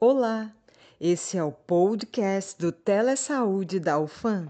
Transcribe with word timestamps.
Olá, 0.00 0.54
esse 1.00 1.36
é 1.36 1.42
o 1.42 1.50
podcast 1.50 2.56
do 2.56 2.70
Telesaúde 2.70 3.80
da 3.80 3.98
UFAM. 3.98 4.46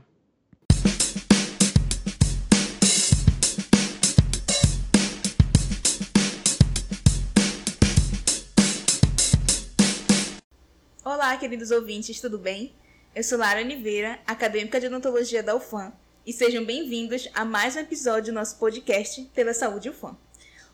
Olá, 11.03 11.34
queridos 11.39 11.71
ouvintes, 11.71 12.21
tudo 12.21 12.39
bem? 12.39 12.75
Eu 13.15 13.25
sou 13.25 13.39
Lara 13.39 13.62
Oliveira, 13.62 14.19
acadêmica 14.27 14.79
de 14.79 14.89
odontologia 14.89 15.43
da 15.43 15.57
UFAM, 15.57 15.95
e 16.27 16.33
sejam 16.35 16.62
bem-vindos 16.62 17.27
a 17.33 17.46
mais 17.46 17.75
um 17.75 17.79
episódio 17.79 18.35
do 18.35 18.39
nosso 18.39 18.59
podcast 18.59 19.25
Pela 19.35 19.55
Saúde 19.55 19.89
UFAM. 19.89 20.15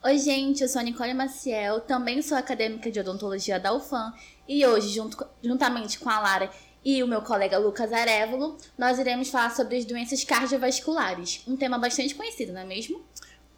Oi, 0.02 0.18
gente, 0.18 0.62
eu 0.62 0.68
sou 0.68 0.80
a 0.80 0.84
Nicole 0.84 1.14
Maciel, 1.14 1.80
também 1.80 2.20
sou 2.20 2.36
acadêmica 2.36 2.90
de 2.90 3.00
odontologia 3.00 3.58
da 3.58 3.72
UFAM 3.72 4.12
e 4.48 4.66
hoje, 4.66 4.88
junto, 4.88 5.26
juntamente 5.42 5.98
com 5.98 6.10
a 6.10 6.20
Lara 6.20 6.50
e 6.84 7.02
o 7.02 7.08
meu 7.08 7.22
colega 7.22 7.58
Lucas 7.58 7.92
Arevalo, 7.92 8.58
nós 8.78 8.98
iremos 8.98 9.30
falar 9.30 9.54
sobre 9.54 9.76
as 9.76 9.84
doenças 9.84 10.22
cardiovasculares, 10.22 11.42
um 11.46 11.56
tema 11.56 11.78
bastante 11.78 12.14
conhecido, 12.14 12.52
não 12.52 12.60
é 12.60 12.64
mesmo? 12.64 13.02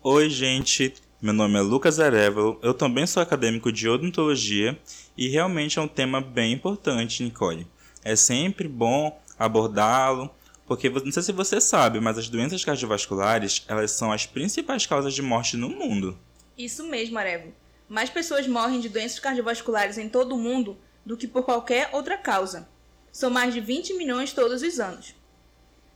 Oi, 0.02 0.30
gente, 0.30 0.94
meu 1.20 1.32
nome 1.32 1.58
é 1.58 1.62
Lucas 1.62 1.98
Arevalo, 1.98 2.58
eu 2.62 2.72
também 2.72 3.06
sou 3.06 3.22
acadêmico 3.22 3.72
de 3.72 3.88
odontologia 3.88 4.78
e 5.16 5.28
realmente 5.28 5.78
é 5.78 5.82
um 5.82 5.88
tema 5.88 6.20
bem 6.20 6.52
importante, 6.52 7.24
Nicole. 7.24 7.66
É 8.04 8.14
sempre 8.14 8.68
bom 8.68 9.20
abordá-lo, 9.36 10.30
porque 10.66 10.88
não 10.88 11.10
sei 11.10 11.22
se 11.22 11.32
você 11.32 11.60
sabe, 11.60 12.00
mas 12.00 12.18
as 12.18 12.28
doenças 12.28 12.64
cardiovasculares, 12.64 13.64
elas 13.66 13.90
são 13.90 14.12
as 14.12 14.26
principais 14.26 14.86
causas 14.86 15.14
de 15.14 15.22
morte 15.22 15.56
no 15.56 15.68
mundo. 15.68 16.16
Isso 16.56 16.84
mesmo, 16.84 17.18
Arevo. 17.18 17.52
Mais 17.88 18.10
pessoas 18.10 18.48
morrem 18.48 18.80
de 18.80 18.88
doenças 18.88 19.20
cardiovasculares 19.20 19.96
em 19.96 20.08
todo 20.08 20.34
o 20.34 20.38
mundo 20.38 20.76
do 21.04 21.16
que 21.16 21.28
por 21.28 21.44
qualquer 21.44 21.90
outra 21.92 22.18
causa. 22.18 22.68
São 23.12 23.30
mais 23.30 23.54
de 23.54 23.60
20 23.60 23.94
milhões 23.94 24.32
todos 24.32 24.62
os 24.62 24.80
anos. 24.80 25.14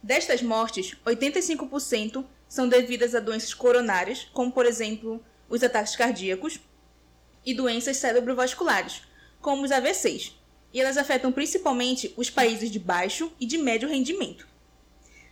Destas 0.03 0.41
mortes, 0.41 0.97
85% 1.05 2.25
são 2.49 2.69
devidas 2.69 3.15
a 3.15 3.21
doenças 3.21 3.53
coronárias, 3.53 4.29
como 4.33 4.53
por 4.53 4.67
exemplo 4.67 5.23
os 5.49 5.63
ataques 5.63 5.97
cardíacos, 5.97 6.61
e 7.45 7.53
doenças 7.53 7.97
cerebrovasculares, 7.97 9.03
como 9.41 9.65
os 9.65 9.73
AVCs. 9.73 10.37
E 10.73 10.81
elas 10.81 10.97
afetam 10.97 11.33
principalmente 11.33 12.15
os 12.17 12.31
países 12.31 12.71
de 12.71 12.79
baixo 12.79 13.33
e 13.41 13.47
de 13.47 13.59
médio 13.59 13.89
rendimento. 13.89 14.47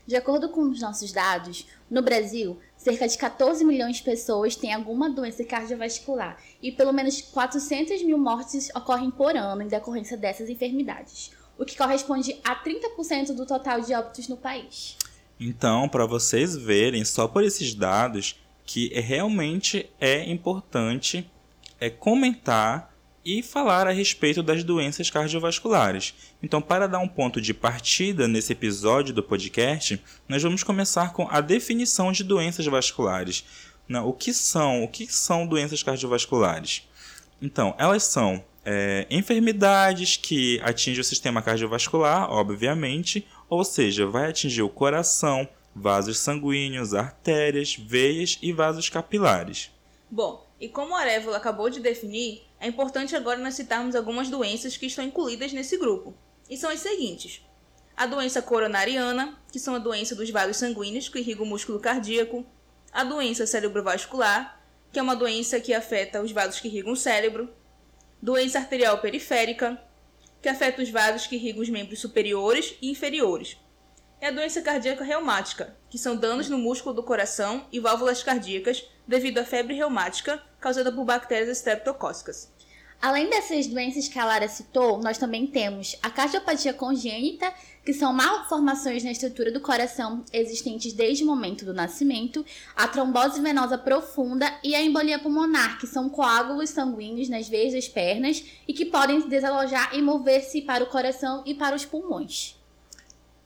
De 0.07 0.17
acordo 0.17 0.49
com 0.49 0.63
os 0.63 0.81
nossos 0.81 1.13
dados, 1.13 1.67
no 1.91 2.03
Brasil, 2.03 2.59
cerca 2.79 3.07
de 3.07 3.19
14 3.19 3.65
milhões 3.65 3.97
de 3.97 4.03
pessoas 4.03 4.57
têm 4.57 4.73
alguma 4.73 5.11
doença 5.11 5.45
cardiovascular 5.45 6.39
e 6.63 6.73
pelo 6.73 6.93
menos 6.93 7.21
400 7.21 8.03
mil 8.05 8.17
mortes 8.17 8.71
ocorrem 8.75 9.11
por 9.11 9.37
ano 9.37 9.63
em 9.63 9.69
decorrência 9.69 10.17
dessas 10.17 10.49
enfermidades, 10.49 11.33
o 11.59 11.65
que 11.65 11.77
corresponde 11.77 12.39
a 12.45 12.55
30% 12.55 13.35
do 13.35 13.45
total 13.45 13.81
de 13.81 13.93
óbitos 13.93 14.29
no 14.29 14.37
país. 14.37 14.97
Então, 15.41 15.89
para 15.89 16.07
vocês 16.07 16.57
verem 16.57 17.05
só 17.05 17.29
por 17.29 17.45
esses 17.45 17.75
dados 17.75 18.41
que 18.65 18.89
realmente 19.01 19.91
é 20.01 20.31
importante 20.31 21.29
é 21.81 21.91
comentar 21.91 22.93
e 23.31 23.43
falar 23.43 23.87
a 23.87 23.91
respeito 23.91 24.43
das 24.43 24.65
doenças 24.65 25.11
cardiovasculares. 25.11 26.15
Então, 26.43 26.63
para 26.63 26.89
dar 26.89 26.99
um 26.99 27.07
ponto 27.07 27.43
de 27.43 27.53
partida 27.53 28.27
nesse 28.27 28.55
episódio 28.55 29.13
do 29.13 29.23
podcast, 29.23 30.03
nós 30.27 30.43
vamos 30.43 30.63
começar 30.63 31.13
com 31.13 31.29
a 31.31 31.43
definição 31.43 32.11
de 32.11 32.25
doenças 32.25 32.65
vasculares. 32.65 33.45
O 34.03 34.15
que 34.15 34.33
são? 34.33 34.83
O 34.83 34.89
que 34.89 35.07
são 35.13 35.47
doenças 35.47 35.83
cardiovasculares? 35.83 36.89
Então, 37.43 37.75
elas 37.77 38.05
são 38.05 38.43
é, 38.65 39.07
enfermidades 39.11 40.17
que 40.17 40.59
atingem 40.63 41.03
o 41.03 41.05
sistema 41.05 41.43
cardiovascular, 41.43 42.31
obviamente, 42.31 43.27
ou 43.47 43.63
seja, 43.63 44.07
vai 44.07 44.31
atingir 44.31 44.63
o 44.63 44.71
coração, 44.71 45.47
vasos 45.77 46.19
sanguíneos, 46.19 46.95
artérias, 46.95 47.75
veias 47.75 48.39
e 48.41 48.55
vasos 48.55 48.89
capilares. 48.89 49.71
Bom, 50.11 50.48
e 50.61 50.69
como 50.69 50.93
o 50.93 50.97
Arevalo 50.97 51.37
acabou 51.37 51.71
de 51.71 51.81
definir, 51.81 52.43
é 52.59 52.67
importante 52.67 53.15
agora 53.15 53.39
nós 53.39 53.55
citarmos 53.55 53.95
algumas 53.95 54.29
doenças 54.29 54.77
que 54.77 54.87
estão 54.87 55.05
incluídas 55.05 55.53
nesse 55.53 55.77
grupo. 55.77 56.15
E 56.51 56.57
são 56.57 56.71
as 56.71 56.81
seguintes: 56.81 57.43
a 57.97 58.07
doença 58.07 58.43
coronariana, 58.43 59.39
que 59.53 59.61
são 59.61 59.75
a 59.75 59.79
doença 59.79 60.15
dos 60.15 60.31
vasos 60.31 60.57
sanguíneos 60.57 61.09
que 61.09 61.21
irrigam 61.21 61.45
o 61.45 61.49
músculo 61.49 61.79
cardíaco, 61.79 62.45
a 62.93 63.05
doença 63.05 63.47
cerebrovascular, 63.47 64.61
que 64.91 64.99
é 64.99 65.03
uma 65.03 65.15
doença 65.15 65.61
que 65.61 65.73
afeta 65.73 66.21
os 66.21 66.33
vasos 66.33 66.59
que 66.59 66.67
irrigam 66.67 66.93
o 66.93 66.97
cérebro, 66.97 67.49
doença 68.21 68.59
arterial 68.59 68.99
periférica, 68.99 69.81
que 70.43 70.49
afeta 70.49 70.83
os 70.83 70.91
vasos 70.91 71.27
que 71.27 71.37
irrigam 71.37 71.63
os 71.63 71.69
membros 71.69 72.01
superiores 72.01 72.75
e 72.83 72.91
inferiores, 72.91 73.57
e 74.21 74.27
a 74.27 74.31
doença 74.33 74.61
cardíaca 74.61 75.05
reumática, 75.05 75.77
que 75.89 75.99
são 75.99 76.17
danos 76.17 76.49
no 76.49 76.59
músculo 76.59 76.95
do 76.95 77.03
coração 77.05 77.67
e 77.71 77.79
válvulas 77.79 78.23
cardíacas 78.25 78.85
devido 79.07 79.39
à 79.39 79.45
febre 79.45 79.75
reumática 79.75 80.43
causada 80.61 80.93
por 80.93 81.05
bactérias 81.05 81.49
estreptocócicas. 81.49 82.51
Além 83.01 83.31
dessas 83.31 83.69
doenças 83.69 84.09
que 84.09 84.19
a 84.19 84.25
Lara 84.25 84.49
citou, 84.49 84.99
nós 84.99 85.19
também 85.19 85.47
temos 85.47 85.97
a 86.03 86.11
cardiopatia 86.11 86.75
congênita, 86.75 87.53
que 87.85 87.95
são 87.95 88.13
malformações 88.13 89.05
na 89.05 89.13
estrutura 89.13 89.53
do 89.53 89.61
coração 89.61 90.25
existentes 90.33 90.93
desde 90.93 91.23
o 91.23 91.27
momento 91.27 91.65
do 91.65 91.73
nascimento, 91.73 92.45
a 92.75 92.89
trombose 92.89 93.41
venosa 93.41 93.79
profunda 93.79 94.53
e 94.65 94.75
a 94.75 94.83
embolia 94.83 95.21
pulmonar, 95.21 95.79
que 95.79 95.87
são 95.87 96.11
coágulos 96.11 96.71
sanguíneos 96.71 97.29
nas 97.29 97.49
veias 97.49 97.73
das 97.73 97.87
pernas 97.87 98.45
e 98.67 98.75
que 98.75 98.85
podem 98.85 99.29
desalojar 99.29 99.95
e 99.95 100.03
mover-se 100.03 100.63
para 100.63 100.83
o 100.83 100.89
coração 100.89 101.45
e 101.47 101.55
para 101.55 101.77
os 101.77 101.85
pulmões. 101.85 102.57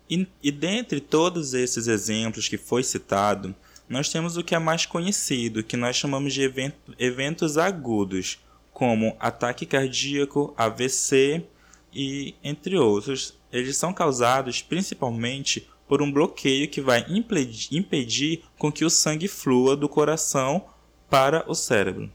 E, 0.09 0.27
e 0.43 0.51
dentre 0.51 0.99
todos 0.99 1.53
esses 1.53 1.89
exemplos 1.89 2.49
que 2.49 2.57
foi 2.57 2.83
citado, 2.83 3.55
nós 3.93 4.09
temos 4.09 4.39
o 4.39 4.43
que 4.43 4.55
é 4.55 4.59
mais 4.59 4.87
conhecido, 4.87 5.63
que 5.63 5.77
nós 5.77 5.97
chamamos 5.97 6.33
de 6.33 6.41
evento, 6.41 6.95
eventos 6.99 7.59
agudos, 7.59 8.43
como 8.73 9.15
ataque 9.21 9.67
cardíaco, 9.67 10.55
AVC 10.57 11.45
e 11.93 12.35
entre 12.43 12.79
outros. 12.79 13.39
Eles 13.53 13.77
são 13.77 13.93
causados 13.93 14.63
principalmente 14.63 15.69
por 15.87 16.01
um 16.01 16.11
bloqueio 16.11 16.71
que 16.71 16.81
vai 16.81 17.05
impedir, 17.07 17.77
impedir 17.77 18.43
com 18.57 18.73
que 18.73 18.83
o 18.83 18.89
sangue 18.89 19.29
flua 19.29 19.77
do 19.77 19.91
coração 19.91 20.65
para 21.11 21.45
o 21.47 21.55
cérebro. 21.55 22.11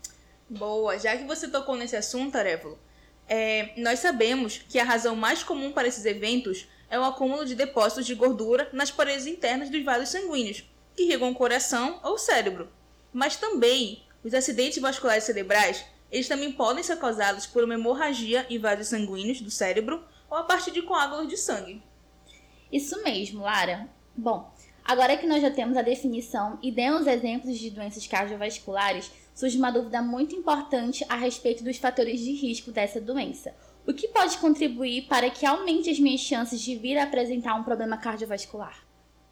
Boa, 0.50 0.98
já 0.98 1.16
que 1.16 1.26
você 1.26 1.48
tocou 1.48 1.76
nesse 1.76 1.96
assunto, 1.96 2.36
Arevalo, 2.36 2.80
é, 3.30 3.74
nós 3.78 4.00
sabemos 4.00 4.62
que 4.68 4.80
a 4.80 4.84
razão 4.84 5.16
mais 5.16 5.44
comum 5.44 5.72
para 5.72 5.88
esses 5.88 6.06
eventos 6.06 6.68
é 6.90 6.98
o 7.00 7.04
acúmulo 7.04 7.46
de 7.46 7.54
depósitos 7.54 8.08
de 8.08 8.16
gordura 8.16 8.68
nas 8.74 8.90
paredes 8.90 9.28
internas 9.28 9.70
dos 9.70 9.84
vasos 9.84 10.10
sanguíneos, 10.10 10.64
que 10.98 11.04
irrigam 11.04 11.30
o 11.30 11.36
coração 11.36 12.00
ou 12.04 12.16
o 12.16 12.18
cérebro. 12.18 12.68
Mas 13.14 13.36
também, 13.36 14.04
os 14.24 14.34
acidentes 14.34 14.82
vasculares 14.82 15.24
cerebrais, 15.24 15.86
eles 16.12 16.28
também 16.28 16.52
podem 16.52 16.84
ser 16.84 16.98
causados 16.98 17.46
por 17.46 17.64
uma 17.64 17.76
hemorragia 17.76 18.48
em 18.50 18.58
vasos 18.58 18.88
sanguíneos 18.88 19.40
do 19.40 19.52
cérebro 19.52 20.04
ou 20.28 20.38
a 20.38 20.44
partir 20.44 20.72
de 20.72 20.82
coágulos 20.82 21.28
de 21.28 21.38
sangue. 21.38 21.84
Isso 22.72 23.02
mesmo, 23.04 23.44
Lara. 23.44 23.88
Bom, 24.16 24.52
agora 24.84 25.16
que 25.16 25.28
nós 25.28 25.42
já 25.42 25.52
temos 25.52 25.78
a 25.78 25.84
definição 25.84 26.58
e 26.64 26.72
demos 26.72 27.06
exemplos 27.06 27.58
de 27.60 27.70
doenças 27.70 28.08
cardiovasculares, 28.08 29.12
surge 29.36 29.58
uma 29.58 29.72
dúvida 29.72 30.02
muito 30.02 30.36
importante 30.36 31.06
a 31.08 31.16
respeito 31.16 31.64
dos 31.64 31.78
fatores 31.78 32.20
de 32.20 32.32
risco 32.34 32.72
dessa 32.72 33.00
doença. 33.00 33.54
O 33.86 33.94
que 33.94 34.08
pode 34.08 34.38
contribuir 34.40 35.04
para 35.04 35.30
que 35.30 35.46
aumente 35.46 35.92
as 35.92 36.00
minhas 36.00 36.22
chances 36.22 36.60
de 36.60 36.76
vir 36.76 36.98
a 36.98 37.04
apresentar 37.04 37.54
um 37.54 37.64
problema 37.64 37.98
cardiovascular? 37.98 38.87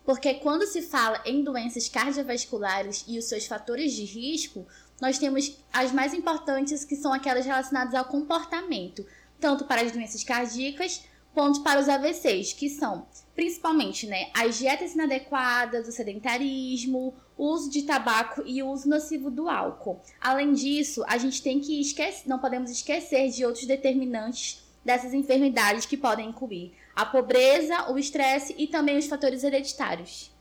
Porque 0.05 0.35
quando 0.35 0.67
se 0.67 0.83
fala 0.83 1.21
em 1.25 1.43
doenças 1.43 1.89
cardiovasculares 1.89 3.03
e 3.07 3.17
os 3.17 3.25
seus 3.25 3.47
fatores 3.47 3.93
de 3.93 4.05
risco, 4.05 4.65
nós 5.01 5.17
temos 5.17 5.57
as 5.73 5.91
mais 5.91 6.13
importantes 6.13 6.85
que 6.85 6.95
são 6.95 7.11
aquelas 7.11 7.45
relacionadas 7.45 7.95
ao 7.95 8.05
comportamento, 8.05 9.05
tanto 9.39 9.65
para 9.65 9.81
as 9.81 9.91
doenças 9.91 10.23
cardíacas 10.23 11.03
quanto 11.33 11.61
para 11.63 11.81
os 11.81 11.89
AVCs, 11.89 12.53
que 12.53 12.69
são 12.69 13.07
principalmente 13.35 14.07
né, 14.07 14.29
as 14.33 14.57
dietas 14.57 14.93
inadequadas, 14.93 15.87
o 15.87 15.91
sedentarismo, 15.91 17.13
o 17.37 17.47
uso 17.47 17.69
de 17.69 17.81
tabaco 17.81 18.41
e 18.45 18.63
o 18.63 18.69
uso 18.69 18.87
nocivo 18.87 19.29
do 19.29 19.49
álcool. 19.49 19.99
Além 20.21 20.53
disso, 20.53 21.03
a 21.05 21.17
gente 21.17 21.41
tem 21.41 21.59
que 21.59 21.81
esquecer, 21.81 22.29
não 22.29 22.39
podemos 22.39 22.71
esquecer 22.71 23.29
de 23.29 23.43
outros 23.43 23.65
determinantes 23.65 24.63
dessas 24.85 25.13
enfermidades 25.13 25.85
que 25.85 25.97
podem 25.97 26.29
incluir 26.29 26.73
a 26.95 27.05
pobreza, 27.05 27.91
o 27.91 27.97
estresse 27.97 28.55
e 28.57 28.67
também 28.67 28.97
os 28.97 29.07
fatores 29.07 29.43
hereditários. 29.43 30.31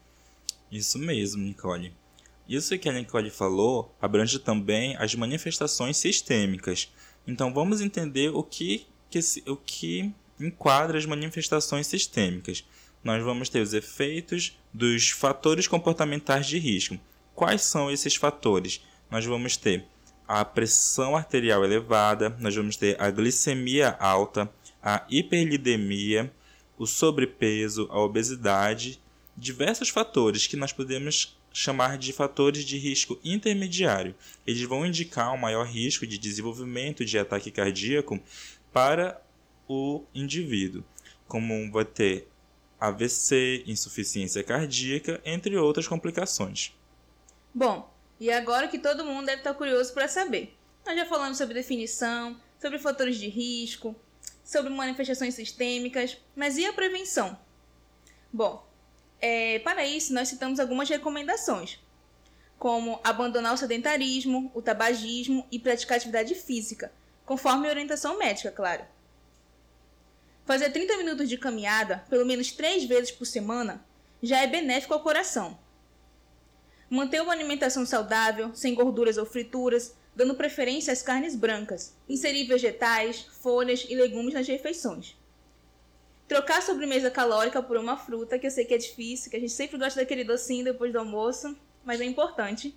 Isso 0.71 0.99
mesmo, 0.99 1.43
Nicole. 1.43 1.93
Isso 2.49 2.79
que 2.79 2.89
a 2.89 2.93
Nicole 2.93 3.31
falou 3.31 3.95
abrange 4.01 4.39
também 4.39 4.97
as 4.97 5.15
manifestações 5.15 5.97
sistêmicas. 5.97 6.93
Então 7.27 7.53
vamos 7.53 7.81
entender 7.81 8.29
o 8.29 8.43
que, 8.43 8.87
que, 9.11 9.21
o 9.47 9.57
que 9.57 10.13
enquadra 10.39 10.99
as 10.99 11.07
manifestações 11.07 11.87
sistêmicas. 11.87 12.65
Nós 13.03 13.23
vamos 13.23 13.49
ter 13.49 13.61
os 13.61 13.73
efeitos 13.73 14.59
dos 14.73 15.11
fatores 15.11 15.67
comportamentais 15.67 16.47
de 16.47 16.59
risco. 16.59 16.99
Quais 17.35 17.63
são 17.63 17.91
esses 17.91 18.15
fatores? 18.15 18.81
Nós 19.11 19.25
vamos 19.25 19.57
ter 19.57 19.87
a 20.27 20.45
pressão 20.45 21.17
arterial 21.17 21.65
elevada, 21.65 22.31
nós 22.39 22.55
vamos 22.55 22.77
ter 22.77 23.01
a 23.01 23.11
glicemia 23.11 23.97
alta, 23.99 24.51
a 24.83 25.05
hiperlidemia, 25.09 26.33
o 26.79 26.87
sobrepeso, 26.87 27.87
a 27.91 27.99
obesidade, 27.99 29.01
diversos 29.37 29.89
fatores 29.89 30.47
que 30.47 30.57
nós 30.57 30.73
podemos 30.73 31.37
chamar 31.53 31.97
de 31.97 32.13
fatores 32.13 32.65
de 32.65 32.77
risco 32.77 33.19
intermediário. 33.25 34.15
Eles 34.47 34.63
vão 34.63 34.85
indicar 34.85 35.33
um 35.33 35.39
maior 35.39 35.67
risco 35.67 36.07
de 36.07 36.19
desenvolvimento 36.19 37.05
de 37.05 37.19
ataque 37.19 37.51
cardíaco 37.51 38.21
para 38.73 39.23
o 39.69 40.05
indivíduo, 40.13 40.85
como 41.29 41.71
vai 41.71 41.85
ter 41.85 42.29
AVC, 42.81 43.63
insuficiência 43.67 44.43
cardíaca, 44.43 45.21
entre 45.25 45.57
outras 45.57 45.87
complicações. 45.87 46.73
Bom, 47.55 47.89
e 48.19 48.31
agora 48.31 48.69
que 48.69 48.79
todo 48.79 49.05
mundo 49.05 49.27
deve 49.27 49.39
estar 49.39 49.55
curioso 49.55 49.95
para 49.95 50.09
saber. 50.09 50.57
Nós 50.85 50.97
já 50.97 51.07
falamos 51.07 51.39
sobre 51.39 51.55
definição, 51.55 52.39
sobre 52.61 52.79
fatores 52.79 53.17
de 53.17 53.29
risco, 53.29 53.95
sobre 54.45 54.71
manifestações 54.71 55.35
sistêmicas, 55.35 56.19
mas 56.37 56.59
e 56.59 56.67
a 56.67 56.73
prevenção? 56.73 57.37
Bom, 58.31 58.65
é, 59.21 59.59
para 59.61 59.87
isso 59.87 60.13
nós 60.13 60.29
citamos 60.29 60.61
algumas 60.61 60.89
recomendações, 60.89 61.81
como 62.59 63.01
abandonar 63.03 63.55
o 63.55 63.57
sedentarismo, 63.57 64.53
o 64.55 64.61
tabagismo 64.61 65.47
e 65.51 65.59
praticar 65.59 65.97
atividade 65.97 66.35
física, 66.35 66.93
conforme 67.25 67.69
orientação 67.69 68.19
médica, 68.19 68.51
claro. 68.51 68.85
Fazer 70.45 70.71
30 70.71 70.99
minutos 70.99 71.29
de 71.29 71.39
caminhada, 71.39 72.05
pelo 72.11 72.27
menos 72.27 72.53
3 72.53 72.85
vezes 72.85 73.11
por 73.11 73.25
semana, 73.25 73.83
já 74.23 74.43
é 74.43 74.47
benéfico 74.47 74.93
ao 74.93 75.01
coração. 75.01 75.59
Manter 76.91 77.23
uma 77.23 77.33
alimentação 77.33 77.87
saudável, 77.87 78.55
sem 78.55 78.75
gorduras 78.75 79.17
ou 79.17 79.25
frituras, 79.25 79.97
dando 80.15 80.35
preferência 80.35 80.93
às 80.93 81.03
carnes 81.03 81.35
brancas. 81.35 81.95
Inserir 82.09 82.45
vegetais, 82.45 83.27
folhas 83.41 83.87
e 83.89 83.95
legumes 83.95 84.35
nas 84.35 84.47
refeições. 84.47 85.17
Trocar 86.27 86.59
a 86.59 86.63
sobremesa 86.63 87.11
calórica 87.11 87.63
por 87.63 87.77
uma 87.77 87.97
fruta, 87.97 88.39
que 88.39 88.47
eu 88.47 88.51
sei 88.51 88.65
que 88.65 88.75
é 88.75 88.79
difícil, 88.79 89.31
que 89.31 89.37
a 89.37 89.41
gente 89.41 89.53
sempre 89.53 89.79
gosta 89.79 90.01
daquele 90.01 90.25
docinho 90.25 90.65
depois 90.65 90.93
do 90.93 90.99
almoço, 90.99 91.57
mas 91.85 92.01
é 92.01 92.05
importante. 92.05 92.75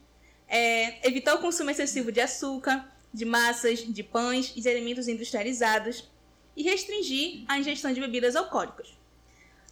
É, 0.47 1.07
evitar 1.07 1.35
o 1.35 1.39
consumo 1.39 1.69
excessivo 1.69 2.11
de 2.11 2.19
açúcar, 2.19 2.91
de 3.13 3.25
massas, 3.25 3.79
de 3.79 4.03
pães 4.03 4.53
e 4.55 4.61
de 4.61 4.69
alimentos 4.69 5.07
industrializados. 5.07 6.09
E 6.55 6.63
restringir 6.63 7.45
a 7.47 7.59
ingestão 7.59 7.93
de 7.93 8.01
bebidas 8.01 8.35
alcoólicas. 8.35 8.97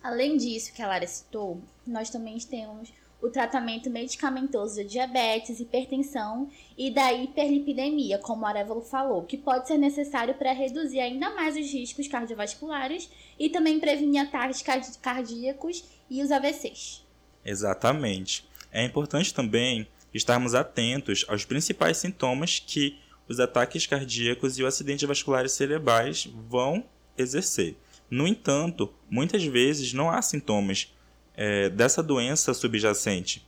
Além 0.03 0.37
disso 0.37 0.71
que 0.71 0.83
a 0.83 0.87
Lara 0.87 1.07
citou, 1.07 1.59
nós 1.85 2.11
também 2.11 2.37
temos 2.37 2.93
o 3.25 3.29
tratamento 3.31 3.89
medicamentoso 3.89 4.75
de 4.83 4.89
diabetes, 4.89 5.59
hipertensão 5.59 6.47
e 6.77 6.91
da 6.91 7.11
hiperlipidemia, 7.11 8.19
como 8.19 8.45
a 8.45 8.49
Arevalo 8.49 8.81
falou, 8.81 9.23
que 9.23 9.35
pode 9.35 9.67
ser 9.67 9.79
necessário 9.79 10.35
para 10.35 10.53
reduzir 10.53 10.99
ainda 10.99 11.31
mais 11.31 11.55
os 11.57 11.71
riscos 11.71 12.07
cardiovasculares 12.07 13.09
e 13.39 13.49
também 13.49 13.79
prevenir 13.79 14.21
ataques 14.21 14.63
cardíacos 15.01 15.83
e 16.07 16.21
os 16.21 16.31
AVCs. 16.31 17.03
Exatamente. 17.43 18.47
É 18.71 18.83
importante 18.83 19.33
também 19.33 19.87
estarmos 20.13 20.53
atentos 20.53 21.25
aos 21.27 21.45
principais 21.45 21.97
sintomas 21.97 22.59
que 22.59 22.99
os 23.27 23.39
ataques 23.39 23.87
cardíacos 23.87 24.59
e 24.59 24.63
os 24.63 24.67
acidentes 24.67 25.07
vasculares 25.07 25.53
cerebrais 25.53 26.29
vão 26.47 26.85
exercer. 27.17 27.75
No 28.07 28.27
entanto, 28.27 28.93
muitas 29.09 29.43
vezes 29.43 29.93
não 29.93 30.11
há 30.11 30.21
sintomas 30.21 30.94
é, 31.35 31.69
dessa 31.69 32.01
doença 32.01 32.53
subjacente. 32.53 33.45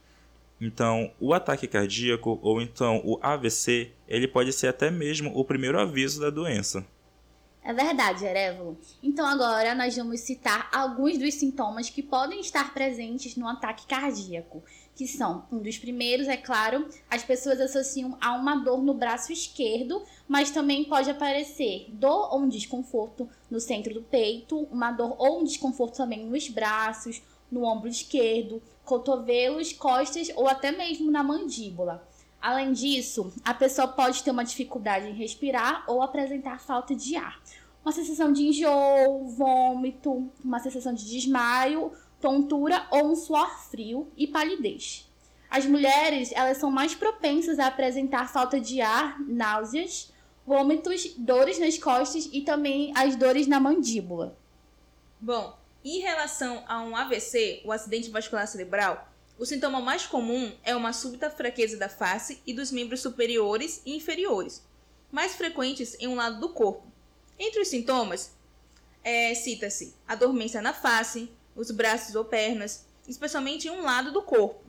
Então, 0.59 1.11
o 1.19 1.33
ataque 1.33 1.67
cardíaco 1.67 2.39
ou 2.41 2.61
então 2.61 3.01
o 3.03 3.19
AVC, 3.21 3.91
ele 4.07 4.27
pode 4.27 4.51
ser 4.53 4.67
até 4.67 4.89
mesmo 4.89 5.31
o 5.37 5.45
primeiro 5.45 5.79
aviso 5.79 6.19
da 6.19 6.29
doença. 6.29 6.85
É 7.67 7.73
verdade, 7.73 8.25
Erévolo. 8.25 8.77
Então 9.03 9.25
agora 9.25 9.75
nós 9.75 9.93
vamos 9.93 10.21
citar 10.21 10.69
alguns 10.73 11.17
dos 11.17 11.33
sintomas 11.33 11.89
que 11.89 12.01
podem 12.01 12.39
estar 12.39 12.73
presentes 12.73 13.35
no 13.35 13.45
ataque 13.45 13.85
cardíaco, 13.85 14.63
que 14.95 15.05
são, 15.05 15.45
um 15.51 15.59
dos 15.59 15.77
primeiros, 15.77 16.29
é 16.29 16.37
claro, 16.37 16.87
as 17.09 17.25
pessoas 17.25 17.59
associam 17.59 18.17
a 18.21 18.33
uma 18.37 18.55
dor 18.55 18.81
no 18.81 18.93
braço 18.93 19.33
esquerdo, 19.33 20.01
mas 20.29 20.49
também 20.49 20.85
pode 20.85 21.09
aparecer 21.09 21.87
dor 21.89 22.33
ou 22.33 22.39
um 22.39 22.47
desconforto 22.47 23.29
no 23.51 23.59
centro 23.59 23.93
do 23.93 24.01
peito, 24.01 24.59
uma 24.71 24.93
dor 24.93 25.15
ou 25.19 25.41
um 25.41 25.43
desconforto 25.43 25.97
também 25.97 26.25
nos 26.25 26.47
braços, 26.47 27.21
no 27.51 27.63
ombro 27.63 27.87
esquerdo, 27.87 28.61
cotovelos, 28.83 29.73
costas 29.73 30.31
ou 30.35 30.47
até 30.47 30.71
mesmo 30.71 31.11
na 31.11 31.23
mandíbula. 31.23 32.07
Além 32.41 32.71
disso, 32.71 33.33
a 33.43 33.53
pessoa 33.53 33.87
pode 33.87 34.23
ter 34.23 34.31
uma 34.31 34.45
dificuldade 34.45 35.07
em 35.07 35.13
respirar 35.13 35.83
ou 35.87 36.01
apresentar 36.01 36.59
falta 36.59 36.95
de 36.95 37.15
ar. 37.15 37.41
Uma 37.83 37.91
sensação 37.91 38.31
de 38.31 38.43
enjoo, 38.43 39.27
vômito, 39.29 40.29
uma 40.43 40.59
sensação 40.59 40.93
de 40.93 41.05
desmaio, 41.05 41.91
tontura 42.21 42.85
ou 42.91 43.11
um 43.11 43.15
suor 43.15 43.59
frio 43.69 44.07
e 44.15 44.27
palidez. 44.27 45.07
As 45.49 45.65
mulheres, 45.65 46.31
elas 46.33 46.57
são 46.57 46.69
mais 46.69 46.93
propensas 46.93 47.57
a 47.57 47.67
apresentar 47.67 48.29
falta 48.29 48.59
de 48.59 48.81
ar, 48.81 49.19
náuseas, 49.21 50.11
vômitos, 50.45 51.13
dores 51.17 51.59
nas 51.59 51.77
costas 51.77 52.29
e 52.31 52.41
também 52.41 52.91
as 52.95 53.15
dores 53.15 53.47
na 53.47 53.59
mandíbula. 53.59 54.37
Bom, 55.19 55.57
em 55.95 55.99
relação 55.99 56.63
a 56.67 56.81
um 56.81 56.95
AVC, 56.95 57.61
o 57.63 57.71
acidente 57.71 58.09
vascular 58.09 58.47
cerebral, 58.47 59.07
o 59.37 59.45
sintoma 59.45 59.79
mais 59.79 60.05
comum 60.05 60.51
é 60.63 60.75
uma 60.75 60.91
súbita 60.91 61.29
fraqueza 61.29 61.77
da 61.77 61.87
face 61.87 62.41
e 62.45 62.53
dos 62.53 62.71
membros 62.71 63.01
superiores 63.01 63.81
e 63.85 63.95
inferiores, 63.95 64.63
mais 65.11 65.35
frequentes 65.35 65.95
em 65.99 66.07
um 66.07 66.15
lado 66.15 66.39
do 66.39 66.49
corpo. 66.49 66.91
Entre 67.37 67.61
os 67.61 67.67
sintomas, 67.67 68.31
é, 69.03 69.33
cita-se 69.35 69.95
a 70.07 70.15
dormência 70.15 70.61
na 70.61 70.73
face, 70.73 71.29
os 71.55 71.71
braços 71.71 72.15
ou 72.15 72.25
pernas, 72.25 72.85
especialmente 73.07 73.67
em 73.67 73.71
um 73.71 73.83
lado 73.83 74.11
do 74.11 74.23
corpo, 74.23 74.65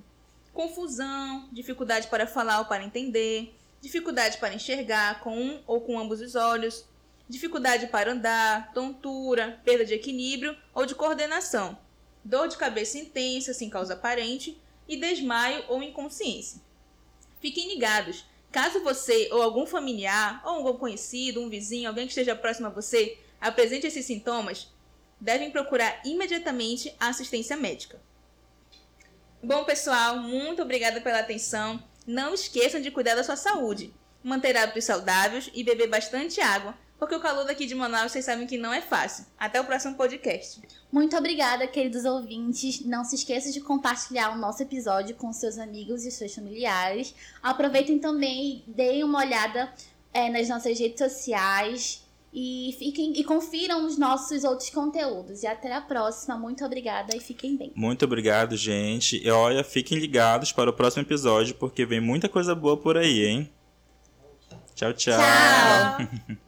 confusão, 0.53 1.49
dificuldade 1.51 2.09
para 2.09 2.27
falar 2.27 2.61
ou 2.61 2.67
para 2.67 2.85
entender, 2.85 3.55
dificuldade 3.81 4.39
para 4.39 4.55
enxergar 4.55 5.21
com 5.21 5.37
um 5.37 5.63
ou 5.67 5.81
com 5.81 5.99
ambos 5.99 6.21
os 6.21 6.35
olhos, 6.35 6.85
dificuldade 7.29 7.89
para 7.89 8.13
andar, 8.13 8.73
tontura, 8.73 9.61
perda 9.65 9.85
de 9.85 9.95
equilíbrio 9.95 10.57
ou 10.73 10.87
de 10.87 10.95
coordenação, 10.95 11.79
dor 12.25 12.49
de 12.49 12.57
cabeça 12.57 12.99
intensa 12.99 13.53
sem 13.53 13.69
causa 13.69 13.95
aparente 13.95 14.61
e 14.89 14.97
desmaio 14.97 15.65
ou 15.69 15.83
inconsciência. 15.83 16.61
Fiquem 17.41 17.69
ligados. 17.69 18.25
Caso 18.51 18.83
você 18.83 19.29
ou 19.31 19.43
algum 19.43 19.67
familiar, 19.67 20.43
ou 20.45 20.53
algum 20.53 20.79
conhecido, 20.79 21.43
um 21.43 21.51
vizinho, 21.51 21.89
alguém 21.89 22.07
que 22.07 22.13
esteja 22.13 22.35
próximo 22.35 22.67
a 22.67 22.71
você, 22.71 23.19
apresente 23.39 23.87
esses 23.87 24.07
sintomas, 24.07 24.73
devem 25.21 25.51
procurar 25.51 26.01
imediatamente 26.05 26.95
a 26.99 27.09
assistência 27.09 27.57
médica. 27.59 28.01
Bom, 29.43 29.65
pessoal, 29.65 30.17
muito 30.17 30.63
obrigada 30.63 31.01
pela 31.03 31.21
atenção. 31.21 31.83
Não 32.07 32.33
esqueçam 32.33 32.81
de 32.81 32.91
cuidar 32.91 33.15
da 33.15 33.23
sua 33.23 33.37
saúde, 33.37 33.93
manter 34.25 34.57
hábitos 34.57 34.85
saudáveis 34.85 35.51
e 35.53 35.63
beber 35.63 35.89
bastante 35.89 36.41
água 36.41 36.75
porque 36.99 37.15
o 37.15 37.21
calor 37.21 37.45
daqui 37.45 37.65
de 37.65 37.75
Manaus, 37.75 38.11
vocês 38.11 38.25
sabem 38.25 38.47
que 38.47 38.59
não 38.59 38.73
é 38.73 38.81
fácil. 38.81 39.25
Até 39.39 39.61
o 39.61 39.65
próximo 39.65 39.95
podcast. 39.95 40.61
Muito 40.91 41.17
obrigada, 41.17 41.67
queridos 41.67 42.05
ouvintes. 42.05 42.85
Não 42.85 43.05
se 43.05 43.15
esqueça 43.15 43.53
de 43.53 43.61
compartilhar 43.61 44.31
o 44.31 44.39
nosso 44.39 44.63
episódio 44.63 45.15
com 45.15 45.33
seus 45.33 45.59
amigos 45.59 46.05
e 46.05 46.11
seus 46.11 46.35
familiares. 46.35 47.15
Aproveitem 47.43 47.99
também 47.99 48.65
e 48.67 48.71
deem 48.71 49.05
uma 49.05 49.21
olhada 49.21 49.73
é, 50.13 50.29
nas 50.29 50.49
nossas 50.49 50.79
redes 50.79 50.99
sociais 50.99 52.03
e 52.35 52.75
fiquem 52.79 53.13
e 53.19 53.25
confiram 53.25 53.87
os 53.87 53.97
nossos 53.97 54.43
outros 54.43 54.71
conteúdos. 54.71 55.45
E 55.45 55.47
até 55.47 55.73
a 55.73 55.81
próxima. 55.81 56.37
Muito 56.37 56.65
obrigada 56.65 57.17
e 57.17 57.21
fiquem 57.21 57.57
bem. 57.57 57.73
Muito 57.77 58.05
obrigado, 58.05 58.57
gente. 58.57 59.25
E 59.25 59.31
olha, 59.31 59.63
fiquem 59.63 59.99
ligados 59.99 60.51
para 60.51 60.69
o 60.69 60.73
próximo 60.73 61.03
episódio, 61.03 61.55
porque 61.55 61.87
vem 61.87 62.01
muita 62.01 62.29
coisa 62.29 62.57
boa 62.57 62.77
por 62.77 62.97
aí, 62.97 63.25
hein? 63.25 63.51
Tchau, 64.75 64.93
tchau. 64.93 65.19
Tchau. 65.19 66.39